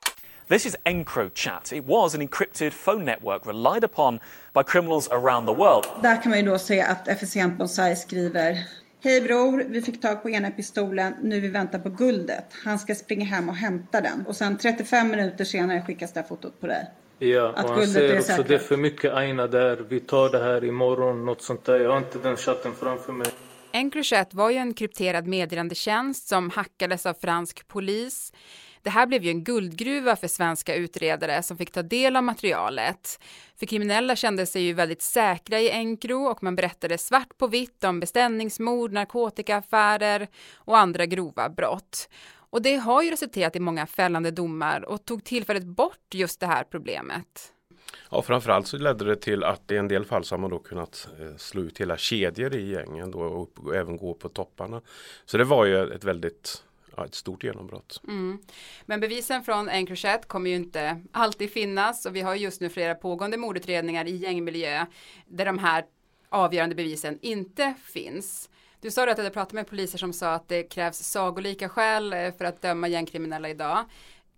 This 0.49 0.67
is 0.67 0.77
EncroChat. 0.85 1.73
It 1.73 1.85
was 1.85 2.15
an 2.15 2.21
encrypted 2.21 2.73
phone 2.73 3.05
network 3.05 3.47
relied 3.47 3.85
upon 3.85 4.21
by 4.55 4.63
criminals 4.63 5.09
around 5.09 5.47
the 5.47 5.55
world. 5.55 5.87
Där 6.03 6.23
kan 6.23 6.31
man 6.31 6.39
ju 6.39 6.47
då 6.47 6.59
se 6.59 6.81
att 6.81 7.09
FSN 7.09 7.57
Bonsai 7.59 7.97
skriver 7.97 8.59
Hej 9.05 9.21
bror, 9.21 9.65
vi 9.69 9.83
fick 9.83 10.01
tag 10.01 10.23
på 10.23 10.31
ena 10.31 10.51
pistolen, 10.51 11.15
nu 11.23 11.41
vi 11.41 11.49
väntar 11.49 11.79
på 11.79 11.89
guldet. 11.89 12.45
Han 12.65 12.79
ska 12.79 12.95
springa 12.95 13.25
hem 13.25 13.49
och 13.49 13.57
hämta 13.57 14.01
den. 14.01 14.27
Och 14.27 14.37
sen 14.37 14.59
35 14.59 15.09
minuter 15.09 15.45
senare 15.45 15.83
skickas 15.83 16.13
det 16.13 16.21
här 16.21 16.29
fotot 16.29 16.61
på 16.61 16.67
dig. 16.67 16.91
Ja, 17.29 17.49
och 17.49 17.71
han 17.71 17.87
säger 17.87 18.19
också 18.19 18.27
säkert. 18.27 18.49
det 18.49 18.55
är 18.55 18.59
för 18.59 18.77
mycket 18.77 19.13
aina 19.13 19.47
där, 19.47 19.85
vi 19.89 20.01
tar 20.01 20.31
det 20.31 20.39
här 20.39 20.65
imorgon, 20.65 21.25
något 21.25 21.43
sånt 21.43 21.65
där. 21.65 21.81
Jag 21.81 21.91
har 21.91 21.99
inte 21.99 22.19
den 22.19 22.37
chatten 22.37 22.73
framför 22.75 23.13
mig. 23.13 23.27
Encrochat 23.73 24.35
var 24.35 24.51
ju 24.51 24.57
en 24.57 24.75
krypterad 24.75 25.27
meddelandetjänst 25.27 26.29
som 26.29 26.51
hackades 26.51 27.07
av 27.07 27.15
fransk 27.15 27.69
polis. 27.69 28.33
Det 28.83 28.91
här 28.91 29.07
blev 29.07 29.25
ju 29.25 29.31
en 29.31 29.45
guldgruva 29.45 30.17
för 30.17 30.29
svenska 30.29 30.75
utredare 30.75 31.43
som 31.43 31.57
fick 31.57 31.73
ta 31.73 31.83
del 31.83 32.17
av 32.17 32.23
materialet. 32.23 33.21
För 33.59 33.67
kriminella 33.67 34.17
kände 34.17 34.47
sig 34.47 34.63
ju 34.63 34.73
väldigt 34.73 35.03
säkra 35.03 35.61
i 35.61 35.71
Encro 35.71 36.25
och 36.25 36.43
man 36.43 36.57
berättade 36.57 36.99
svart 36.99 37.39
på 37.39 37.47
vitt 37.47 37.85
om 37.85 38.01
beställningsmord, 38.01 38.93
narkotikaaffärer 38.93 40.29
och 40.55 40.79
andra 40.79 41.07
grova 41.07 41.49
brott. 41.49 42.09
Och 42.53 42.63
det 42.63 42.77
har 42.77 43.03
ju 43.03 43.11
resulterat 43.11 43.57
i 43.57 43.61
många 43.61 43.87
fällande 43.87 44.31
domar 44.31 44.85
och 44.85 45.05
tog 45.05 45.25
tillfället 45.25 45.65
bort 45.65 46.15
just 46.15 46.41
det 46.41 46.47
här 46.47 46.65
problemet. 46.65 47.53
Ja, 48.11 48.23
framförallt 48.23 48.67
så 48.67 48.79
ledde 48.79 49.05
det 49.05 49.17
till 49.17 49.45
att 49.45 49.71
i 49.71 49.77
en 49.77 49.89
del 49.89 50.05
fall 50.05 50.25
så 50.25 50.35
har 50.35 50.41
man 50.41 50.51
då 50.51 50.59
kunnat 50.59 51.09
eh, 51.21 51.37
slå 51.37 51.63
ut 51.63 51.81
hela 51.81 51.97
kedjor 51.97 52.55
i 52.55 52.71
gängen 52.71 53.11
då 53.11 53.21
och 53.21 53.75
även 53.75 53.97
gå 53.97 54.15
på 54.15 54.29
topparna. 54.29 54.83
Så 55.25 55.39
det 55.39 55.45
var 55.45 55.65
ju 55.65 55.93
ett 55.93 56.05
väldigt 56.05 56.65
ja, 56.97 57.05
ett 57.05 57.15
stort 57.15 57.45
genombrott. 57.45 58.01
Mm. 58.09 58.39
Men 58.87 59.01
bevisen 59.01 59.43
från 59.43 59.69
Encrochat 59.69 60.29
kommer 60.29 60.51
ju 60.51 60.57
inte 60.57 61.03
alltid 61.13 61.51
finnas 61.51 62.07
och 62.07 62.17
vi 62.17 62.21
har 62.21 62.35
just 62.35 62.61
nu 62.61 62.69
flera 62.69 62.95
pågående 62.95 63.37
mordutredningar 63.37 64.09
i 64.09 64.17
gängmiljö 64.17 64.87
där 65.27 65.45
de 65.45 65.59
här 65.59 65.85
avgörande 66.29 66.75
bevisen 66.75 67.19
inte 67.23 67.75
finns. 67.85 68.49
Du 68.83 68.91
sa 68.91 69.03
att 69.03 69.17
du 69.17 69.23
hade 69.23 69.35
pratat 69.35 69.53
med 69.53 69.67
poliser 69.67 69.99
som 69.99 70.13
sa 70.13 70.35
att 70.35 70.49
det 70.49 70.63
krävs 70.63 70.99
sagolika 70.99 71.69
skäl 71.69 72.13
eh, 72.13 72.33
för 72.39 72.45
att 72.45 72.63
döma 72.63 72.89
gängkriminella 72.89 73.49
idag. 73.49 73.85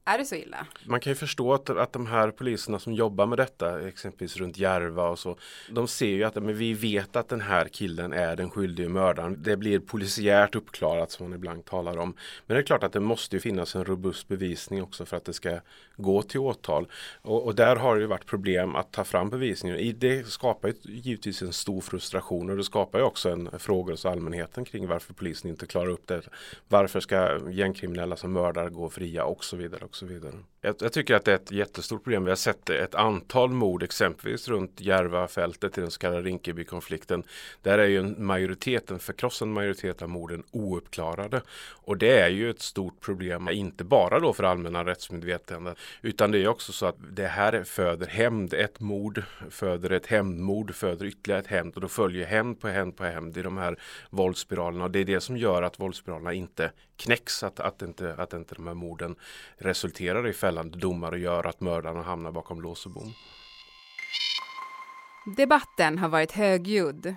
Är 0.07 0.19
det 0.19 0.25
så 0.25 0.35
illa? 0.35 0.67
Man 0.87 1.01
kan 1.01 1.11
ju 1.11 1.15
förstå 1.15 1.55
att, 1.55 1.71
att 1.71 1.93
de 1.93 2.07
här 2.07 2.31
poliserna 2.31 2.79
som 2.79 2.93
jobbar 2.93 3.27
med 3.27 3.39
detta, 3.39 3.89
exempelvis 3.89 4.37
runt 4.37 4.59
Järva 4.59 5.09
och 5.09 5.19
så, 5.19 5.37
de 5.71 5.89
ser 5.89 6.07
ju 6.07 6.25
att 6.25 6.35
men 6.35 6.57
vi 6.57 6.75
vet 6.75 7.17
att 7.17 7.29
den 7.29 7.41
här 7.41 7.69
killen 7.69 8.13
är 8.13 8.37
den 8.37 8.51
skyldige 8.51 8.89
mördaren. 8.89 9.37
Det 9.43 9.57
blir 9.57 9.79
polisiärt 9.79 10.55
uppklarat 10.55 11.11
som 11.11 11.29
man 11.29 11.39
ibland 11.39 11.65
talar 11.65 11.97
om. 11.99 12.15
Men 12.47 12.55
det 12.55 12.61
är 12.61 12.67
klart 12.67 12.83
att 12.83 12.93
det 12.93 13.01
måste 13.01 13.37
ju 13.37 13.41
finnas 13.41 13.77
en 13.77 13.85
robust 13.85 14.29
bevisning 14.29 14.83
också 14.83 15.05
för 15.05 15.17
att 15.17 15.25
det 15.25 15.33
ska 15.33 15.61
gå 15.97 16.23
till 16.23 16.41
åtal. 16.41 16.87
Och, 17.23 17.45
och 17.45 17.55
där 17.55 17.77
har 17.77 17.95
det 17.95 18.01
ju 18.01 18.07
varit 18.07 18.27
problem 18.27 18.77
att 18.77 18.93
ta 18.93 19.05
fram 19.05 19.31
bevisningen. 19.31 19.95
Det 19.99 20.27
skapar 20.27 20.69
ju 20.69 20.75
givetvis 20.83 21.43
en 21.43 21.53
stor 21.53 21.81
frustration 21.81 22.51
och 22.51 22.57
det 22.57 22.65
skapar 22.65 22.99
ju 22.99 23.05
också 23.05 23.31
en 23.31 23.51
fråga 23.59 23.93
hos 23.93 24.07
allmänheten 24.07 24.65
kring 24.65 24.87
varför 24.87 25.15
polisen 25.15 25.51
inte 25.51 25.67
klarar 25.67 25.91
upp 25.91 26.07
det. 26.07 26.23
Varför 26.69 27.01
ska 27.01 27.51
gängkriminella 27.51 28.17
som 28.17 28.33
mördar 28.33 28.69
gå 28.69 28.91
fria 28.91 29.25
och 29.25 29.45
så 29.45 29.57
vidare 29.57 29.85
och 29.95 29.99
så 29.99 30.07
vidare. 30.07 30.33
Jag, 30.61 30.77
jag, 30.81 30.93
tycker 30.93 31.15
att 31.15 31.25
det 31.25 31.31
är 31.31 31.37
ett 31.37 31.51
jättestort 31.51 32.05
problem. 32.05 32.25
Vi 32.25 32.31
har 32.31 32.37
sett 32.37 32.71
ett 32.71 32.95
antal 32.95 33.51
mord 33.51 33.83
exempelvis 33.83 34.49
runt 34.49 34.81
Järvafältet 34.81 35.79
i 35.79 35.81
den 35.81 35.91
så 35.91 35.99
kallade 35.99 36.23
Rinkeby-konflikten. 36.23 37.23
Där 37.63 37.79
är 37.79 37.87
ju 37.87 37.99
en 37.99 38.27
majoritet, 38.27 38.91
en 38.91 38.99
förkrossande 38.99 39.55
majoritet 39.55 40.03
av 40.03 40.09
morden 40.09 40.43
ouppklarade. 40.51 41.43
Och 41.87 41.99
det 41.99 42.19
är 42.19 42.29
ju 42.29 42.51
ett 42.51 42.61
stort 42.61 43.01
problem, 43.01 43.49
inte 43.49 43.85
bara 43.85 44.21
då 44.21 44.33
för 44.33 44.45
allmänna 44.45 44.85
rättsmedvetande 44.85 45.75
utan 46.03 46.31
det 46.31 46.39
är 46.39 46.49
också 46.49 46.73
så 46.73 46.87
att 46.87 46.97
det 47.11 47.27
här 47.27 47.65
föder 47.65 48.07
hämnd. 48.07 48.55
Ett 48.55 48.81
mord 48.81 49.23
föder 49.51 49.91
ett 49.91 50.07
hämndmord, 50.07 50.75
föder 50.75 51.07
ytterligare 51.07 51.41
ett 51.41 51.47
hämnd 51.47 51.75
och 51.75 51.81
då 51.81 51.89
följer 51.89 52.27
hämnd 52.27 52.61
på 52.61 52.69
hämnd 52.69 52.97
på 52.97 53.05
hämnd 53.05 53.37
i 53.37 53.43
de 53.43 53.57
här 53.57 53.79
våldsspiralerna. 54.11 54.85
Och 54.85 54.91
det 54.91 54.99
är 54.99 55.05
det 55.05 55.21
som 55.21 55.37
gör 55.37 55.63
att 55.63 55.81
våldsspiralerna 55.81 56.33
inte 56.33 56.71
knäcks, 56.97 57.43
att, 57.43 57.61
att, 57.61 57.83
inte, 57.83 58.15
att 58.15 58.33
inte 58.33 58.55
de 58.55 58.67
här 58.67 58.75
morden 58.75 59.17
resulterar 59.85 60.29
i 60.29 60.33
fällande 60.33 60.79
domar 60.79 61.13
och 61.13 61.19
gör 61.19 61.47
att 61.47 61.61
mördarna 61.61 62.03
hamnar 62.03 62.33
bakom 62.33 62.61
lås 62.61 62.87
och 62.87 62.93
bom. 62.93 63.13
Debatten 65.37 65.99
har 65.99 66.09
varit 66.09 66.33
högljudd. 66.33 67.15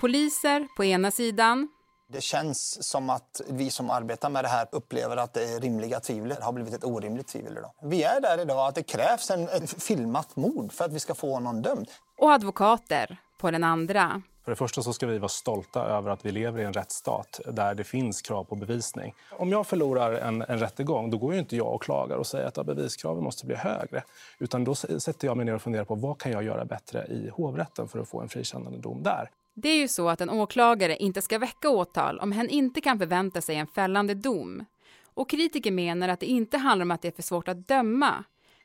Poliser 0.00 0.68
på 0.76 0.84
ena 0.84 1.10
sidan. 1.10 1.68
Det 2.12 2.20
känns 2.20 2.90
som 2.90 3.10
att 3.10 3.40
vi 3.48 3.70
som 3.70 3.90
arbetar 3.90 4.30
med 4.30 4.44
det 4.44 4.48
här 4.48 4.66
upplever 4.72 5.16
att 5.16 5.34
det 5.34 5.58
rimliga 5.58 6.00
tvivlet 6.00 6.42
har 6.42 6.52
blivit 6.52 6.74
ett 6.74 6.84
orimligt 6.84 7.28
tvivel 7.28 7.52
idag. 7.58 7.70
Vi 7.82 8.02
är 8.02 8.20
där 8.20 8.40
idag 8.42 8.68
att 8.68 8.74
det 8.74 8.82
krävs 8.82 9.30
en, 9.30 9.48
ett 9.48 9.82
filmat 9.82 10.36
mord 10.36 10.72
för 10.72 10.84
att 10.84 10.92
vi 10.92 11.00
ska 11.00 11.14
få 11.14 11.40
någon 11.40 11.62
dömd. 11.62 11.88
Och 12.18 12.32
advokater 12.32 13.16
på 13.40 13.50
den 13.50 13.64
andra. 13.64 14.22
För 14.44 14.52
det 14.52 14.56
första 14.56 14.82
så 14.82 14.92
ska 14.92 15.06
vi 15.06 15.18
vara 15.18 15.28
stolta 15.28 15.84
över 15.84 16.10
att 16.10 16.26
vi 16.26 16.32
lever 16.32 16.60
i 16.60 16.64
en 16.64 16.72
rättsstat 16.72 17.40
där 17.46 17.74
det 17.74 17.84
finns 17.84 18.22
krav 18.22 18.44
på 18.44 18.54
bevisning. 18.54 19.14
Om 19.30 19.50
jag 19.50 19.66
förlorar 19.66 20.12
en, 20.12 20.42
en 20.42 20.58
rättegång 20.58 21.10
då 21.10 21.18
går 21.18 21.32
ju 21.32 21.38
inte 21.38 21.56
jag 21.56 21.74
och 21.74 21.82
klagar 21.82 22.16
och 22.16 22.26
säger 22.26 22.46
att 22.46 22.66
beviskraven 22.66 23.24
måste 23.24 23.46
bli 23.46 23.56
högre. 23.56 24.02
Utan 24.38 24.64
då 24.64 24.74
sätter 24.74 25.28
jag 25.28 25.36
mig 25.36 25.46
ner 25.46 25.54
och 25.54 25.62
funderar 25.62 25.84
på 25.84 25.94
vad 25.94 26.18
kan 26.18 26.32
jag 26.32 26.44
göra 26.44 26.64
bättre 26.64 27.06
i 27.06 27.28
hovrätten 27.28 27.88
för 27.88 27.98
att 27.98 28.08
få 28.08 28.20
en 28.20 28.28
frikännande 28.28 28.78
dom 28.78 29.02
där. 29.02 29.30
Det 29.54 29.68
är 29.68 29.76
ju 29.76 29.88
så 29.88 30.08
att 30.08 30.20
en 30.20 30.30
åklagare 30.30 30.96
inte 30.96 31.22
ska 31.22 31.38
väcka 31.38 31.68
åtal 31.68 32.18
om 32.18 32.32
hen 32.32 32.48
inte 32.48 32.80
kan 32.80 32.98
förvänta 32.98 33.40
sig 33.40 33.56
en 33.56 33.66
fällande 33.66 34.14
dom. 34.14 34.64
Och 35.14 35.30
kritiker 35.30 35.70
menar 35.70 36.08
att 36.08 36.20
det 36.20 36.26
inte 36.26 36.58
handlar 36.58 36.84
om 36.84 36.90
att 36.90 37.02
det 37.02 37.08
är 37.08 37.12
för 37.12 37.22
svårt 37.22 37.48
att 37.48 37.68
döma 37.68 38.24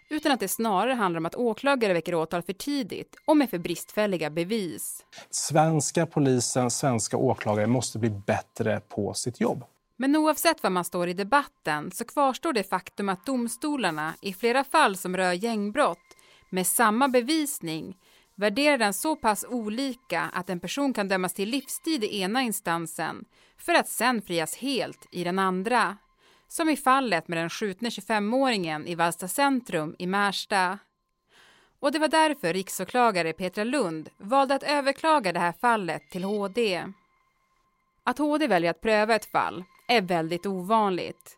utan 0.10 0.32
att 0.32 0.40
det 0.40 0.48
snarare 0.48 0.94
handlar 0.94 1.18
om 1.18 1.26
att 1.26 1.36
åklagare 1.36 1.94
väcker 1.94 2.16
åtal 2.16 2.42
för 2.42 2.54
tidigt 2.54 3.16
och 3.26 3.38
med 3.38 3.50
för 3.50 3.58
bristfälliga 3.58 4.30
bevis. 4.30 5.06
Svenska 5.30 6.06
polisen, 6.06 6.72
svenska 6.72 7.18
åklagare 7.18 7.68
måste 7.68 8.00
bli 8.00 8.10
bättre 8.10 8.80
på 8.80 9.14
sitt 9.14 9.42
jobb. 9.42 9.64
Men 9.98 10.16
oavsett 10.16 10.64
var 10.64 10.70
man 10.70 10.86
står 10.86 11.08
i 11.08 11.14
debatten 11.14 11.92
så 11.92 12.06
kvarstår 12.06 12.54
det 12.54 12.64
faktum 12.64 13.10
att 13.10 13.26
domstolarna 13.26 14.14
i 14.22 14.34
flera 14.34 14.64
fall 14.64 14.98
som 14.98 15.18
rör 15.18 15.34
gängbrott 15.34 16.16
med 16.50 16.68
samma 16.68 17.08
bevisning 17.08 17.98
värderar 18.36 18.78
den 18.78 18.94
så 18.94 19.16
pass 19.16 19.46
olika 19.50 20.22
att 20.34 20.50
en 20.50 20.60
person 20.60 20.94
kan 20.94 21.08
dömas 21.08 21.34
till 21.34 21.50
livstid 21.50 22.04
i 22.04 22.22
ena 22.22 22.42
instansen 22.42 23.26
för 23.58 23.74
att 23.74 23.90
sen 23.90 24.22
frias 24.22 24.56
helt 24.56 25.08
i 25.12 25.24
den 25.24 25.40
andra. 25.40 25.98
Som 26.52 26.70
i 26.70 26.78
fallet 26.78 27.28
med 27.28 27.38
den 27.38 27.50
skjutne 27.50 27.90
25-åringen 27.90 28.88
i 28.88 28.96
Valsta 28.96 29.28
centrum 29.28 29.96
i 30.00 30.08
Märsta. 30.08 30.80
Och 31.80 31.92
det 31.92 32.00
var 32.00 32.08
därför 32.08 32.54
riksåklagare 32.54 33.34
Petra 33.34 33.64
Lund 33.64 34.10
valde 34.18 34.56
att 34.56 34.64
överklaga 34.64 35.34
det 35.34 35.40
här 35.40 35.54
fallet 35.62 36.02
till 36.12 36.24
HD. 36.24 36.84
Att 38.04 38.18
HD 38.18 38.48
väljer 38.48 38.72
att 38.72 38.82
pröva 38.82 39.16
ett 39.16 39.32
fall 39.32 39.64
är 39.88 40.02
väldigt 40.02 40.46
ovanligt. 40.46 41.38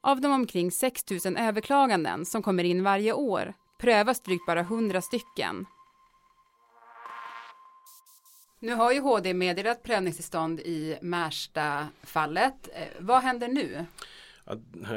Av 0.00 0.20
de 0.20 0.32
omkring 0.32 0.70
6 0.70 1.04
000 1.24 1.36
överklaganden 1.36 2.26
som 2.26 2.42
kommer 2.42 2.64
in 2.64 2.82
varje 2.82 3.12
år 3.12 3.54
prövas 3.78 4.20
drygt 4.20 4.46
bara 4.46 4.60
100 4.60 5.02
stycken. 5.02 5.66
Nu 8.60 8.74
har 8.74 8.92
ju 8.92 9.00
HD 9.00 9.34
meddelat 9.34 9.82
prövningstillstånd 9.82 10.60
i 10.60 10.98
Märsta-fallet. 11.02 12.68
Eh, 12.74 12.88
vad 12.98 13.22
händer 13.22 13.48
nu? 13.48 13.86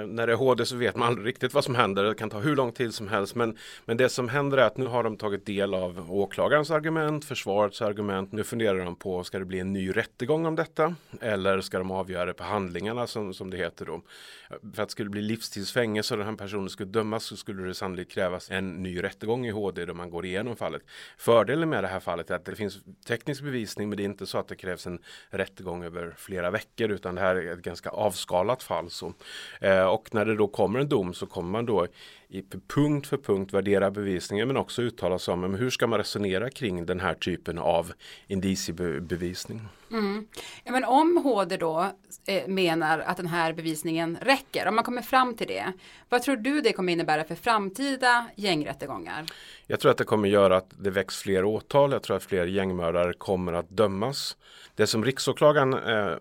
När 0.08 0.27
det 0.27 0.34
är 0.34 0.38
HD 0.38 0.65
så 0.65 0.75
vet 0.75 0.96
man 0.96 1.08
aldrig 1.08 1.27
riktigt 1.27 1.53
vad 1.53 1.63
som 1.63 1.75
händer. 1.75 2.03
Det 2.03 2.15
kan 2.15 2.29
ta 2.29 2.39
hur 2.39 2.56
lång 2.56 2.72
tid 2.72 2.94
som 2.94 3.08
helst. 3.08 3.36
Men, 3.36 3.58
men 3.86 3.98
det 3.98 4.10
som 4.10 4.29
händer 4.29 4.58
är 4.58 4.62
att 4.62 4.77
nu 4.77 4.86
har 4.86 5.03
de 5.03 5.18
tagit 5.18 5.46
del 5.46 5.74
av 5.74 6.12
åklagarens 6.12 6.72
argument, 6.72 7.25
försvarets 7.25 7.82
argument. 7.82 8.32
Nu 8.32 8.44
funderar 8.44 8.86
de 8.86 8.96
på, 8.96 9.24
ska 9.24 9.39
det 9.39 9.46
bli 9.46 9.60
en 9.60 9.74
ny 9.74 9.91
rättegång 9.91 10.46
om 10.46 10.56
detta? 10.56 10.96
Eller 11.22 11.62
ska 11.62 11.77
de 11.77 11.91
avgöra 11.91 12.25
det 12.25 12.34
på 12.34 12.44
handlingarna 12.44 13.08
som, 13.08 13.34
som 13.34 13.50
det 13.50 13.58
heter 13.58 13.86
då? 13.86 14.01
För 14.50 14.84
att 14.84 14.89
det 14.89 14.91
skulle 14.91 15.10
bli 15.10 15.22
livstidsfängelse 15.22 16.13
och 16.13 16.18
den 16.18 16.27
här 16.27 16.36
personen 16.36 16.70
skulle 16.70 16.89
dömas 16.89 17.24
så 17.24 17.38
skulle 17.38 17.63
det 17.63 17.74
sannolikt 17.74 18.12
krävas 18.12 18.51
en 18.51 18.84
ny 18.84 19.03
rättegång 19.03 19.46
i 19.46 19.51
HD 19.51 19.86
då 19.86 19.94
man 19.94 20.10
går 20.10 20.25
igenom 20.25 20.56
fallet. 20.56 20.82
Fördelen 21.18 21.70
med 21.70 21.84
det 21.84 21.88
här 21.88 22.00
fallet 22.00 22.29
är 22.29 22.36
att 22.36 22.46
det 22.46 22.56
finns 22.56 22.79
teknisk 23.08 23.44
bevisning 23.44 23.89
men 23.89 23.98
det 23.98 24.03
är 24.03 24.06
inte 24.06 24.25
så 24.25 24.38
att 24.38 24.48
det 24.48 24.56
krävs 24.56 24.88
en 24.88 25.00
rättegång 25.29 25.84
över 25.84 26.13
flera 26.18 26.51
veckor 26.51 26.91
utan 26.91 27.15
det 27.15 27.22
här 27.22 27.36
är 27.36 27.53
ett 27.53 27.62
ganska 27.62 27.89
avskalat 27.89 28.63
fall. 28.63 28.89
Så. 28.89 29.13
Eh, 29.62 29.84
och 29.84 30.13
när 30.13 30.25
det 30.25 30.36
då 30.36 30.48
kommer 30.48 30.79
en 30.79 30.89
dom 30.89 31.13
så 31.13 31.25
kommer 31.25 31.50
man 31.50 31.65
då 31.65 31.88
i 32.29 32.43
punkt 32.67 33.08
för 33.08 33.17
punkt 33.17 33.53
värdera 33.53 33.91
bevisningen 33.91 34.48
men 34.48 34.58
också 34.58 34.81
uttala 34.81 35.19
sig 35.19 35.34
om 35.34 35.53
hur 35.55 35.69
ska 35.69 35.88
man 35.88 36.00
resonera 36.00 36.50
kring 36.50 36.86
den 36.86 37.00
här 37.00 37.13
typen 37.13 37.58
av 37.58 37.91
indiciebevisning. 38.27 39.62
Mm. 39.91 40.27
Ja, 40.63 40.72
men 40.72 40.84
om 40.84 41.17
HD 41.17 41.58
då 41.58 41.91
eh, 42.25 42.48
menar 42.48 43.00
att 43.00 43.17
den 43.17 43.27
här 43.27 43.53
bevisningen 43.53 44.17
räcker, 44.22 44.67
om 44.67 44.75
man 44.75 44.84
kommer 44.84 45.01
fram 45.01 45.36
till 45.36 45.48
det, 45.48 45.74
vad 46.10 46.22
tror 46.22 46.36
du 46.36 46.62
det 46.62 46.74
kommer 46.74 46.93
innebära 46.93 47.24
för 47.24 47.36
framtida 47.36 48.25
gängrättegångar? 48.36 49.25
Jag 49.67 49.79
tror 49.79 49.91
att 49.91 49.98
det 49.98 50.03
kommer 50.03 50.29
göra 50.29 50.58
att 50.58 50.74
det 50.79 50.89
väcks 50.89 51.17
fler 51.17 51.43
åtal. 51.43 51.91
Jag 51.91 52.03
tror 52.03 52.17
att 52.17 52.24
fler 52.24 52.46
gängmördare 52.46 53.13
kommer 53.13 53.53
att 53.53 53.69
dömas. 53.69 54.38
Det 54.75 54.88
som 54.88 55.05
riksåklagaren 55.05 55.74
eh, 55.74 56.15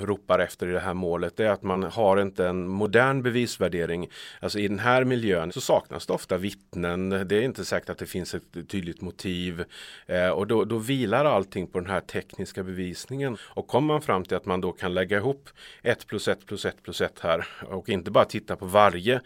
ropar 0.00 0.38
efter 0.38 0.68
i 0.68 0.72
det 0.72 0.80
här 0.80 0.94
målet 0.94 1.40
är 1.40 1.50
att 1.50 1.62
man 1.62 1.82
har 1.82 2.20
inte 2.20 2.46
en 2.46 2.68
modern 2.68 3.22
bevisvärdering. 3.22 4.08
Alltså 4.40 4.58
i 4.58 4.68
den 4.68 4.78
här 4.78 5.04
miljön 5.04 5.52
så 5.52 5.60
saknas 5.60 6.06
det 6.06 6.12
ofta 6.12 6.36
vittnen. 6.36 7.08
Det 7.08 7.36
är 7.36 7.42
inte 7.42 7.64
säkert 7.64 7.90
att 7.90 7.98
det 7.98 8.06
finns 8.06 8.34
ett 8.34 8.68
tydligt 8.68 9.00
motiv 9.00 9.64
eh, 10.06 10.28
och 10.28 10.46
då, 10.46 10.64
då 10.64 10.78
vilar 10.78 11.24
allting 11.24 11.66
på 11.66 11.80
den 11.80 11.90
här 11.90 12.00
tekniska 12.00 12.62
bevisningen. 12.62 13.13
Och 13.40 13.66
kommer 13.66 13.94
man 13.94 14.02
fram 14.02 14.24
till 14.24 14.36
att 14.36 14.46
man 14.46 14.60
då 14.60 14.72
kan 14.72 14.94
lägga 14.94 15.16
ihop 15.16 15.48
1 15.82 16.06
plus 16.06 16.28
1 16.28 16.46
plus 16.46 16.64
1 16.64 16.82
plus 16.82 17.00
1 17.00 17.18
här 17.20 17.46
och 17.68 17.88
inte 17.88 18.10
bara 18.10 18.24
titta 18.24 18.56
på 18.56 18.66
varje 18.66 19.20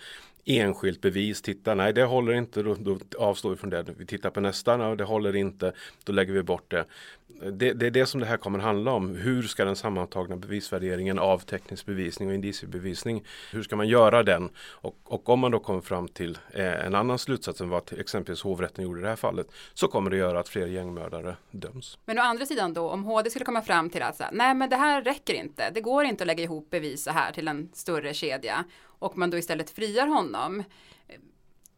enskilt 0.48 1.00
bevis. 1.00 1.42
Titta, 1.42 1.74
nej 1.74 1.92
det 1.92 2.04
håller 2.04 2.32
inte, 2.32 2.62
då, 2.62 2.74
då 2.74 2.98
avstår 3.18 3.50
vi 3.50 3.56
från 3.56 3.70
det. 3.70 3.84
Vi 3.96 4.06
tittar 4.06 4.30
på 4.30 4.40
nästa, 4.40 4.76
nej, 4.76 4.96
det 4.96 5.04
håller 5.04 5.36
inte, 5.36 5.72
då 6.04 6.12
lägger 6.12 6.32
vi 6.32 6.42
bort 6.42 6.70
det. 6.70 6.84
det. 7.52 7.72
Det 7.72 7.86
är 7.86 7.90
det 7.90 8.06
som 8.06 8.20
det 8.20 8.26
här 8.26 8.36
kommer 8.36 8.58
handla 8.58 8.92
om. 8.92 9.14
Hur 9.14 9.42
ska 9.42 9.64
den 9.64 9.76
sammantagna 9.76 10.36
bevisvärderingen 10.36 11.18
av 11.18 11.38
teknisk 11.38 11.86
bevisning 11.86 12.28
och 12.28 12.34
indiciebevisning, 12.34 13.24
hur 13.52 13.62
ska 13.62 13.76
man 13.76 13.88
göra 13.88 14.22
den? 14.22 14.50
Och, 14.58 14.96
och 15.04 15.28
om 15.28 15.40
man 15.40 15.50
då 15.50 15.58
kommer 15.58 15.80
fram 15.80 16.08
till 16.08 16.38
eh, 16.50 16.86
en 16.86 16.94
annan 16.94 17.18
slutsats 17.18 17.60
än 17.60 17.68
vad 17.68 17.92
exempelvis 17.98 18.42
hovrätten 18.42 18.84
gjorde 18.84 19.00
i 19.00 19.02
det 19.02 19.08
här 19.08 19.16
fallet, 19.16 19.46
så 19.74 19.88
kommer 19.88 20.10
det 20.10 20.16
göra 20.16 20.40
att 20.40 20.48
fler 20.48 20.66
gängmördare 20.66 21.36
döms. 21.50 21.98
Men 22.04 22.18
å 22.18 22.22
andra 22.22 22.46
sidan 22.46 22.74
då, 22.74 22.90
om 22.90 23.04
HD 23.04 23.30
skulle 23.30 23.44
komma 23.44 23.62
fram 23.62 23.90
till 23.90 24.02
att 24.02 24.20
nej 24.32 24.54
men 24.54 24.70
det 24.70 24.76
här 24.76 25.02
räcker 25.02 25.34
inte, 25.34 25.70
det 25.70 25.80
går 25.80 26.04
inte 26.04 26.24
att 26.24 26.26
lägga 26.26 26.44
ihop 26.44 26.70
bevis 26.70 27.04
så 27.04 27.10
här 27.10 27.32
till 27.32 27.48
en 27.48 27.68
större 27.72 28.14
kedja 28.14 28.64
och 28.98 29.18
man 29.18 29.30
då 29.30 29.38
istället 29.38 29.70
friar 29.70 30.06
honom. 30.06 30.62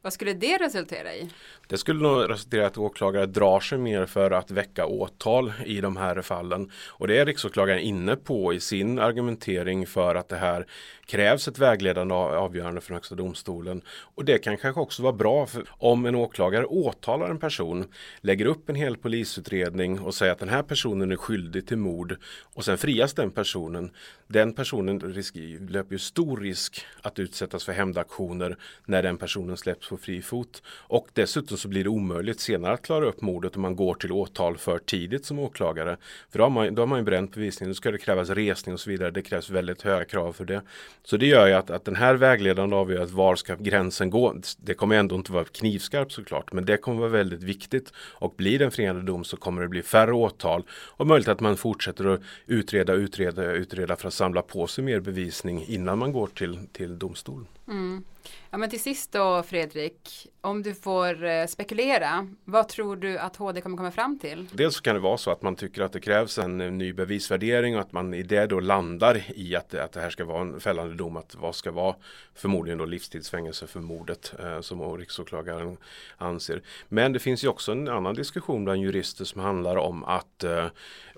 Vad 0.03 0.13
skulle 0.13 0.33
det 0.33 0.59
resultera 0.59 1.15
i? 1.15 1.31
Det 1.67 1.79
skulle 1.79 2.03
nog 2.03 2.31
resultera 2.31 2.63
i 2.63 2.65
att 2.65 2.79
åklagare 2.79 3.27
drar 3.27 3.61
sig 3.61 3.79
mer 3.79 4.07
för 4.07 4.31
att 4.31 4.51
väcka 4.51 4.87
åtal 4.87 5.53
i 5.65 5.81
de 5.81 5.97
här 5.97 6.23
fallen. 6.23 6.71
Och 6.89 7.09
det 7.09 7.19
är 7.19 7.27
riksåklagaren 7.27 7.81
inne 7.81 8.17
på 8.17 8.55
i 8.55 8.61
sin 8.61 8.99
argumentering 8.99 9.87
för 9.87 10.15
att 10.15 10.29
det 10.29 10.37
här 10.37 10.67
krävs 11.07 11.49
ett 11.49 11.59
vägledande 11.59 12.15
avgörande 12.15 12.81
från 12.81 12.95
Högsta 12.95 13.15
domstolen. 13.15 13.83
Och 13.89 14.25
det 14.25 14.39
kan 14.39 14.57
kanske 14.57 14.81
också 14.81 15.03
vara 15.03 15.13
bra 15.13 15.47
för 15.47 15.65
om 15.69 16.07
en 16.07 16.15
åklagare 16.15 16.65
åtalar 16.65 17.31
en 17.31 17.39
person, 17.39 17.85
lägger 18.21 18.47
upp 18.47 18.69
en 18.69 18.75
hel 18.75 18.97
polisutredning 18.97 20.01
och 20.01 20.15
säger 20.15 20.33
att 20.33 20.39
den 20.39 20.49
här 20.49 20.63
personen 20.63 21.13
är 21.13 21.17
skyldig 21.17 21.67
till 21.67 21.79
mord 21.79 22.17
och 22.55 22.65
sen 22.65 22.79
frias 22.79 23.15
den 23.15 23.31
personen. 23.31 23.91
Den 24.27 24.53
personen 24.53 25.01
risk, 25.01 25.35
löper 25.69 25.93
ju 25.93 25.99
stor 25.99 26.37
risk 26.37 26.87
att 27.03 27.19
utsättas 27.19 27.65
för 27.65 27.73
hämndaktioner 27.73 28.57
när 28.85 29.03
den 29.03 29.19
personen 29.19 29.57
släpps 29.57 29.90
på 29.91 29.97
fri 29.97 30.23
fot. 30.23 30.63
Och 30.69 31.09
dessutom 31.13 31.57
så 31.57 31.69
blir 31.69 31.85
det 31.85 31.91
omöjligt 31.91 32.41
senare 32.41 32.73
att 32.73 32.83
klara 32.83 33.05
upp 33.05 33.21
mordet 33.21 33.57
om 33.57 33.63
man 33.63 33.77
går 33.77 33.95
till 33.95 34.13
åtal 34.13 34.59
för 34.59 34.79
tidigt 34.79 35.25
som 35.25 35.39
åklagare. 35.39 35.97
För 36.31 36.39
då 36.39 36.45
har 36.45 36.51
man, 36.51 36.75
då 36.75 36.83
har 36.83 36.87
man 36.87 36.99
ju 36.99 37.05
bränt 37.05 37.35
bevisningen, 37.35 37.71
då 37.71 37.75
ska 37.75 37.91
det 37.91 37.99
krävas 37.99 38.31
resning 38.31 38.73
och 38.73 38.81
så 38.81 38.91
vidare. 38.91 39.11
Det 39.11 39.23
krävs 39.23 39.51
väldigt 39.51 39.83
höga 39.83 40.05
krav 40.05 40.33
för 40.33 40.45
det. 40.45 40.63
Så 41.05 41.17
det 41.17 41.27
gör 41.27 41.47
ju 41.47 41.53
att, 41.53 41.71
att 41.71 41.85
den 41.85 41.97
här 41.97 42.15
vägledande 42.15 42.77
avgör 42.77 43.03
att 43.03 43.11
var 43.11 43.37
ska 43.37 43.55
gränsen 43.55 44.11
gå. 44.11 44.35
Det 44.59 44.75
kommer 44.75 44.97
ändå 44.97 45.15
inte 45.15 45.33
vara 45.33 45.45
knivskarpt 45.45 46.13
såklart, 46.13 46.53
men 46.53 46.65
det 46.65 46.77
kommer 46.77 46.99
vara 46.99 47.11
väldigt 47.11 47.43
viktigt. 47.43 47.93
Och 47.97 48.35
blir 48.37 48.59
det 48.59 48.65
en 48.65 48.71
friande 48.71 49.03
dom 49.03 49.25
så 49.25 49.37
kommer 49.37 49.63
det 49.63 49.69
bli 49.69 49.83
färre 49.83 50.13
åtal 50.13 50.63
och 50.71 51.07
möjligt 51.07 51.29
att 51.29 51.41
man 51.41 51.57
fortsätter 51.57 52.07
att 52.07 52.21
utreda, 52.47 52.93
utreda, 52.93 53.53
utreda 53.53 53.97
för 53.97 54.09
att 54.09 54.15
samla 54.15 54.43
på 54.43 54.67
sig 54.67 54.85
mer 54.85 55.01
bevisning 55.01 55.65
innan 55.67 55.99
man 55.99 56.13
går 56.13 56.27
till, 56.27 56.59
till 56.73 56.99
domstol. 56.99 57.47
Mm. 57.69 58.05
Ja, 58.51 58.59
men 58.59 58.71
till 58.71 58.81
sist 58.81 59.13
då 59.13 59.43
Fredrik, 59.43 60.27
om 60.41 60.63
du 60.63 60.75
får 60.75 61.25
eh, 61.25 61.47
spekulera, 61.47 62.29
vad 62.45 62.69
tror 62.69 62.97
du 62.97 63.19
att 63.19 63.37
HD 63.37 63.61
kommer 63.61 63.77
komma 63.77 63.91
fram 63.91 64.19
till? 64.19 64.49
Dels 64.53 64.81
kan 64.81 64.95
det 64.95 65.01
vara 65.01 65.17
så 65.17 65.31
att 65.31 65.43
man 65.43 65.57
tycker 65.57 65.83
att 65.83 65.93
det 65.93 66.01
krävs 66.01 66.39
en 66.39 66.61
eh, 66.61 66.71
ny 66.71 66.93
bevisvärdering 66.93 67.75
och 67.75 67.81
att 67.81 67.93
man 67.93 68.15
i 68.15 68.23
det 68.23 68.47
då 68.47 68.61
landar 68.61 69.23
i 69.35 69.57
att, 69.57 69.75
att 69.75 69.93
det 69.93 70.01
här 70.01 70.11
ska 70.11 70.25
vara 70.25 70.41
en 70.41 70.61
fällande 70.61 70.95
dom, 70.95 71.17
att 71.17 71.35
vad 71.35 71.55
ska 71.55 71.71
vara 71.71 71.97
förmodligen 72.35 72.79
då 72.79 72.85
livstidsfängelse 72.85 73.67
för 73.67 73.81
mordet 73.81 74.35
eh, 74.39 74.61
som 74.61 74.97
riksåklagaren 74.99 75.77
anser. 76.17 76.63
Men 76.89 77.13
det 77.13 77.19
finns 77.19 77.45
ju 77.45 77.49
också 77.49 77.73
en 77.73 77.89
annan 77.89 78.15
diskussion 78.15 78.65
bland 78.65 78.83
jurister 78.83 79.25
som 79.25 79.41
handlar 79.41 79.77
om 79.77 80.05
att 80.05 80.45
eh, 80.45 80.67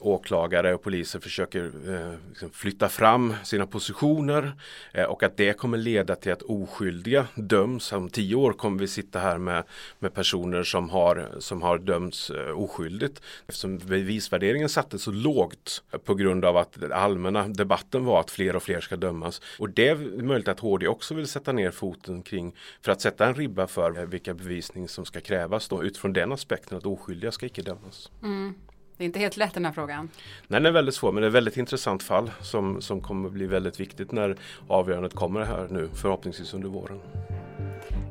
åklagare 0.03 0.75
och 0.75 0.83
poliser 0.83 1.21
försöker 1.21 1.65
eh, 1.65 2.15
liksom 2.29 2.51
flytta 2.51 2.89
fram 2.89 3.35
sina 3.45 3.67
positioner 3.67 4.53
eh, 4.93 5.05
och 5.05 5.23
att 5.23 5.37
det 5.37 5.53
kommer 5.53 5.79
leda 5.79 6.17
till 6.17 6.33
att 6.33 6.43
oskyldiga 6.43 7.27
döms. 7.35 7.93
Om 7.93 8.09
tio 8.09 8.35
år 8.35 8.53
kommer 8.53 8.79
vi 8.79 8.89
sitta 8.89 9.12
här 9.19 9.39
med, 9.39 9.65
med 9.99 10.15
personer 10.15 10.63
som 10.63 10.91
har, 10.91 11.31
som 11.39 11.63
har 11.63 11.79
dömts 11.79 12.31
eh, 12.31 12.61
oskyldigt. 12.61 13.23
Eftersom 13.47 13.79
bevisvärderingen 13.79 14.69
sattes 14.69 15.03
så 15.03 15.11
lågt 15.11 15.83
på 16.05 16.15
grund 16.15 16.45
av 16.45 16.57
att 16.57 16.73
den 16.81 16.93
allmänna 16.93 17.49
debatten 17.49 18.05
var 18.05 18.21
att 18.21 18.31
fler 18.31 18.57
och 18.57 18.63
fler 18.63 18.81
ska 18.81 18.97
dömas. 18.97 19.41
Och 19.59 19.71
det 19.71 19.89
är 19.89 20.23
möjligt 20.23 20.49
att 20.49 20.61
HD 20.61 20.89
också 20.89 21.15
vill 21.15 21.27
sätta 21.27 21.53
ner 21.53 21.71
foten 21.71 22.23
kring 22.23 22.55
för 22.83 22.93
att 22.93 23.01
sätta 23.01 23.27
en 23.27 23.35
ribba 23.35 23.67
för 23.67 24.07
vilka 24.07 24.35
bevisning 24.35 24.89
som 24.89 25.05
ska 25.05 25.21
krävas 25.21 25.69
då 25.69 25.85
utifrån 25.85 26.13
den 26.13 26.33
aspekten 26.33 26.79
att 26.79 26.87
oskyldiga 26.87 27.33
ska 27.33 27.47
icke 27.47 27.63
dömas. 27.63 28.11
Mm. 28.23 28.55
Det 28.97 29.05
är 29.05 29.07
inte 29.07 29.19
helt 29.19 29.37
lätt 29.37 29.55
den 29.55 29.65
här 29.65 29.73
frågan. 29.73 30.09
Nej, 30.49 30.61
den 30.61 30.67
är 30.67 30.71
väldigt 30.71 30.95
svår 30.95 31.13
men 31.13 31.21
det 31.21 31.27
är 31.27 31.29
ett 31.29 31.35
väldigt 31.35 31.57
intressant 31.57 32.03
fall 32.03 32.31
som, 32.41 32.83
som 32.83 33.01
kommer 33.01 33.29
bli 33.29 33.47
väldigt 33.47 33.81
viktigt 33.81 34.13
när 34.13 34.37
avgörandet 34.69 35.15
kommer 35.15 35.41
här 35.41 35.69
nu 35.71 35.89
förhoppningsvis 35.95 36.55
under 36.55 36.69
våren. 36.69 37.01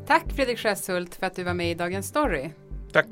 Tack 0.08 0.34
Fredrik 0.34 0.60
Sjöshult 0.60 1.15
för 1.15 1.27
att 1.27 1.36
du 1.36 1.43
var 1.43 1.53
med 1.53 1.72
i 1.72 1.74
Dagens 1.74 2.08
Story. 2.08 2.50
Tack. 2.93 3.08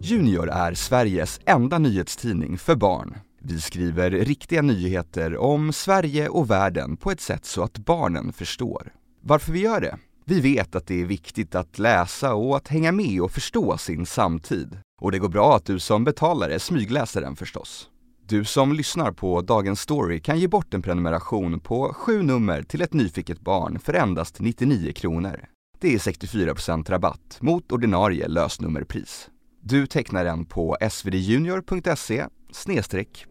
Junior 0.00 0.50
är 0.50 0.74
Sveriges 0.74 1.40
enda 1.44 1.78
nyhetstidning 1.78 2.58
för 2.58 2.74
barn. 2.74 3.18
Vi 3.42 3.60
skriver 3.60 4.10
riktiga 4.10 4.62
nyheter 4.62 5.36
om 5.36 5.72
Sverige 5.72 6.28
och 6.28 6.50
världen 6.50 6.96
på 6.96 7.10
ett 7.10 7.20
sätt 7.20 7.44
så 7.44 7.62
att 7.62 7.78
barnen 7.78 8.32
förstår. 8.32 8.92
Varför 9.20 9.52
vi 9.52 9.60
gör 9.60 9.80
det? 9.80 9.98
Vi 10.24 10.40
vet 10.40 10.74
att 10.74 10.86
det 10.86 11.00
är 11.00 11.04
viktigt 11.04 11.54
att 11.54 11.78
läsa 11.78 12.34
och 12.34 12.56
att 12.56 12.68
hänga 12.68 12.92
med 12.92 13.20
och 13.20 13.30
förstå 13.30 13.78
sin 13.78 14.06
samtid. 14.06 14.78
Och 15.00 15.12
det 15.12 15.18
går 15.18 15.28
bra 15.28 15.56
att 15.56 15.64
du 15.64 15.78
som 15.78 16.04
betalare 16.04 16.58
smygläser 16.58 17.20
den 17.20 17.36
förstås. 17.36 17.88
Du 18.26 18.44
som 18.44 18.72
lyssnar 18.72 19.12
på 19.12 19.40
Dagens 19.40 19.80
Story 19.80 20.20
kan 20.20 20.38
ge 20.38 20.48
bort 20.48 20.74
en 20.74 20.82
prenumeration 20.82 21.60
på 21.60 21.92
sju 21.94 22.22
nummer 22.22 22.62
till 22.62 22.82
ett 22.82 22.92
nyfiket 22.92 23.40
barn 23.40 23.78
för 23.78 23.94
endast 23.94 24.40
99 24.40 24.92
kronor. 24.92 25.48
Det 25.80 25.94
är 25.94 25.98
64% 25.98 26.90
rabatt 26.90 27.38
mot 27.40 27.72
ordinarie 27.72 28.28
lösnummerpris. 28.28 29.30
Du 29.60 29.86
tecknar 29.86 30.24
den 30.24 30.44
på 30.44 30.76
svdjunior.se 30.90 32.26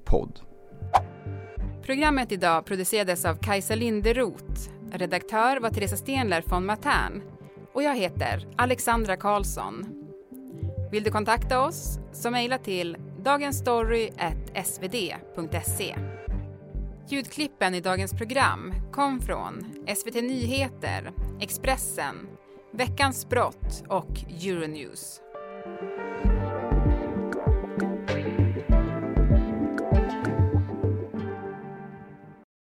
podd. 0.05 0.39
Programmet 1.83 2.31
idag 2.31 2.65
producerades 2.65 3.25
av 3.25 3.35
Kajsa 3.35 3.75
Linderoth. 3.75 4.69
Redaktör 4.91 5.59
var 5.59 5.69
Teresa 5.69 5.97
Stenler 5.97 6.43
von 6.45 6.65
Matern. 6.65 7.21
Och 7.73 7.83
jag 7.83 7.95
heter 7.95 8.47
Alexandra 8.57 9.17
Karlsson. 9.17 9.85
Vill 10.91 11.03
du 11.03 11.11
kontakta 11.11 11.65
oss 11.65 11.99
så 12.13 12.31
mejla 12.31 12.57
till 12.57 12.97
dagensstory.svd.se. 13.23 15.95
Ljudklippen 17.09 17.75
i 17.75 17.81
dagens 17.81 18.13
program 18.13 18.73
kom 18.91 19.21
från 19.21 19.65
SVT 19.95 20.15
Nyheter, 20.15 21.11
Expressen, 21.39 22.15
Veckans 22.71 23.29
brott 23.29 23.83
och 23.87 24.23
Euronews. 24.45 25.21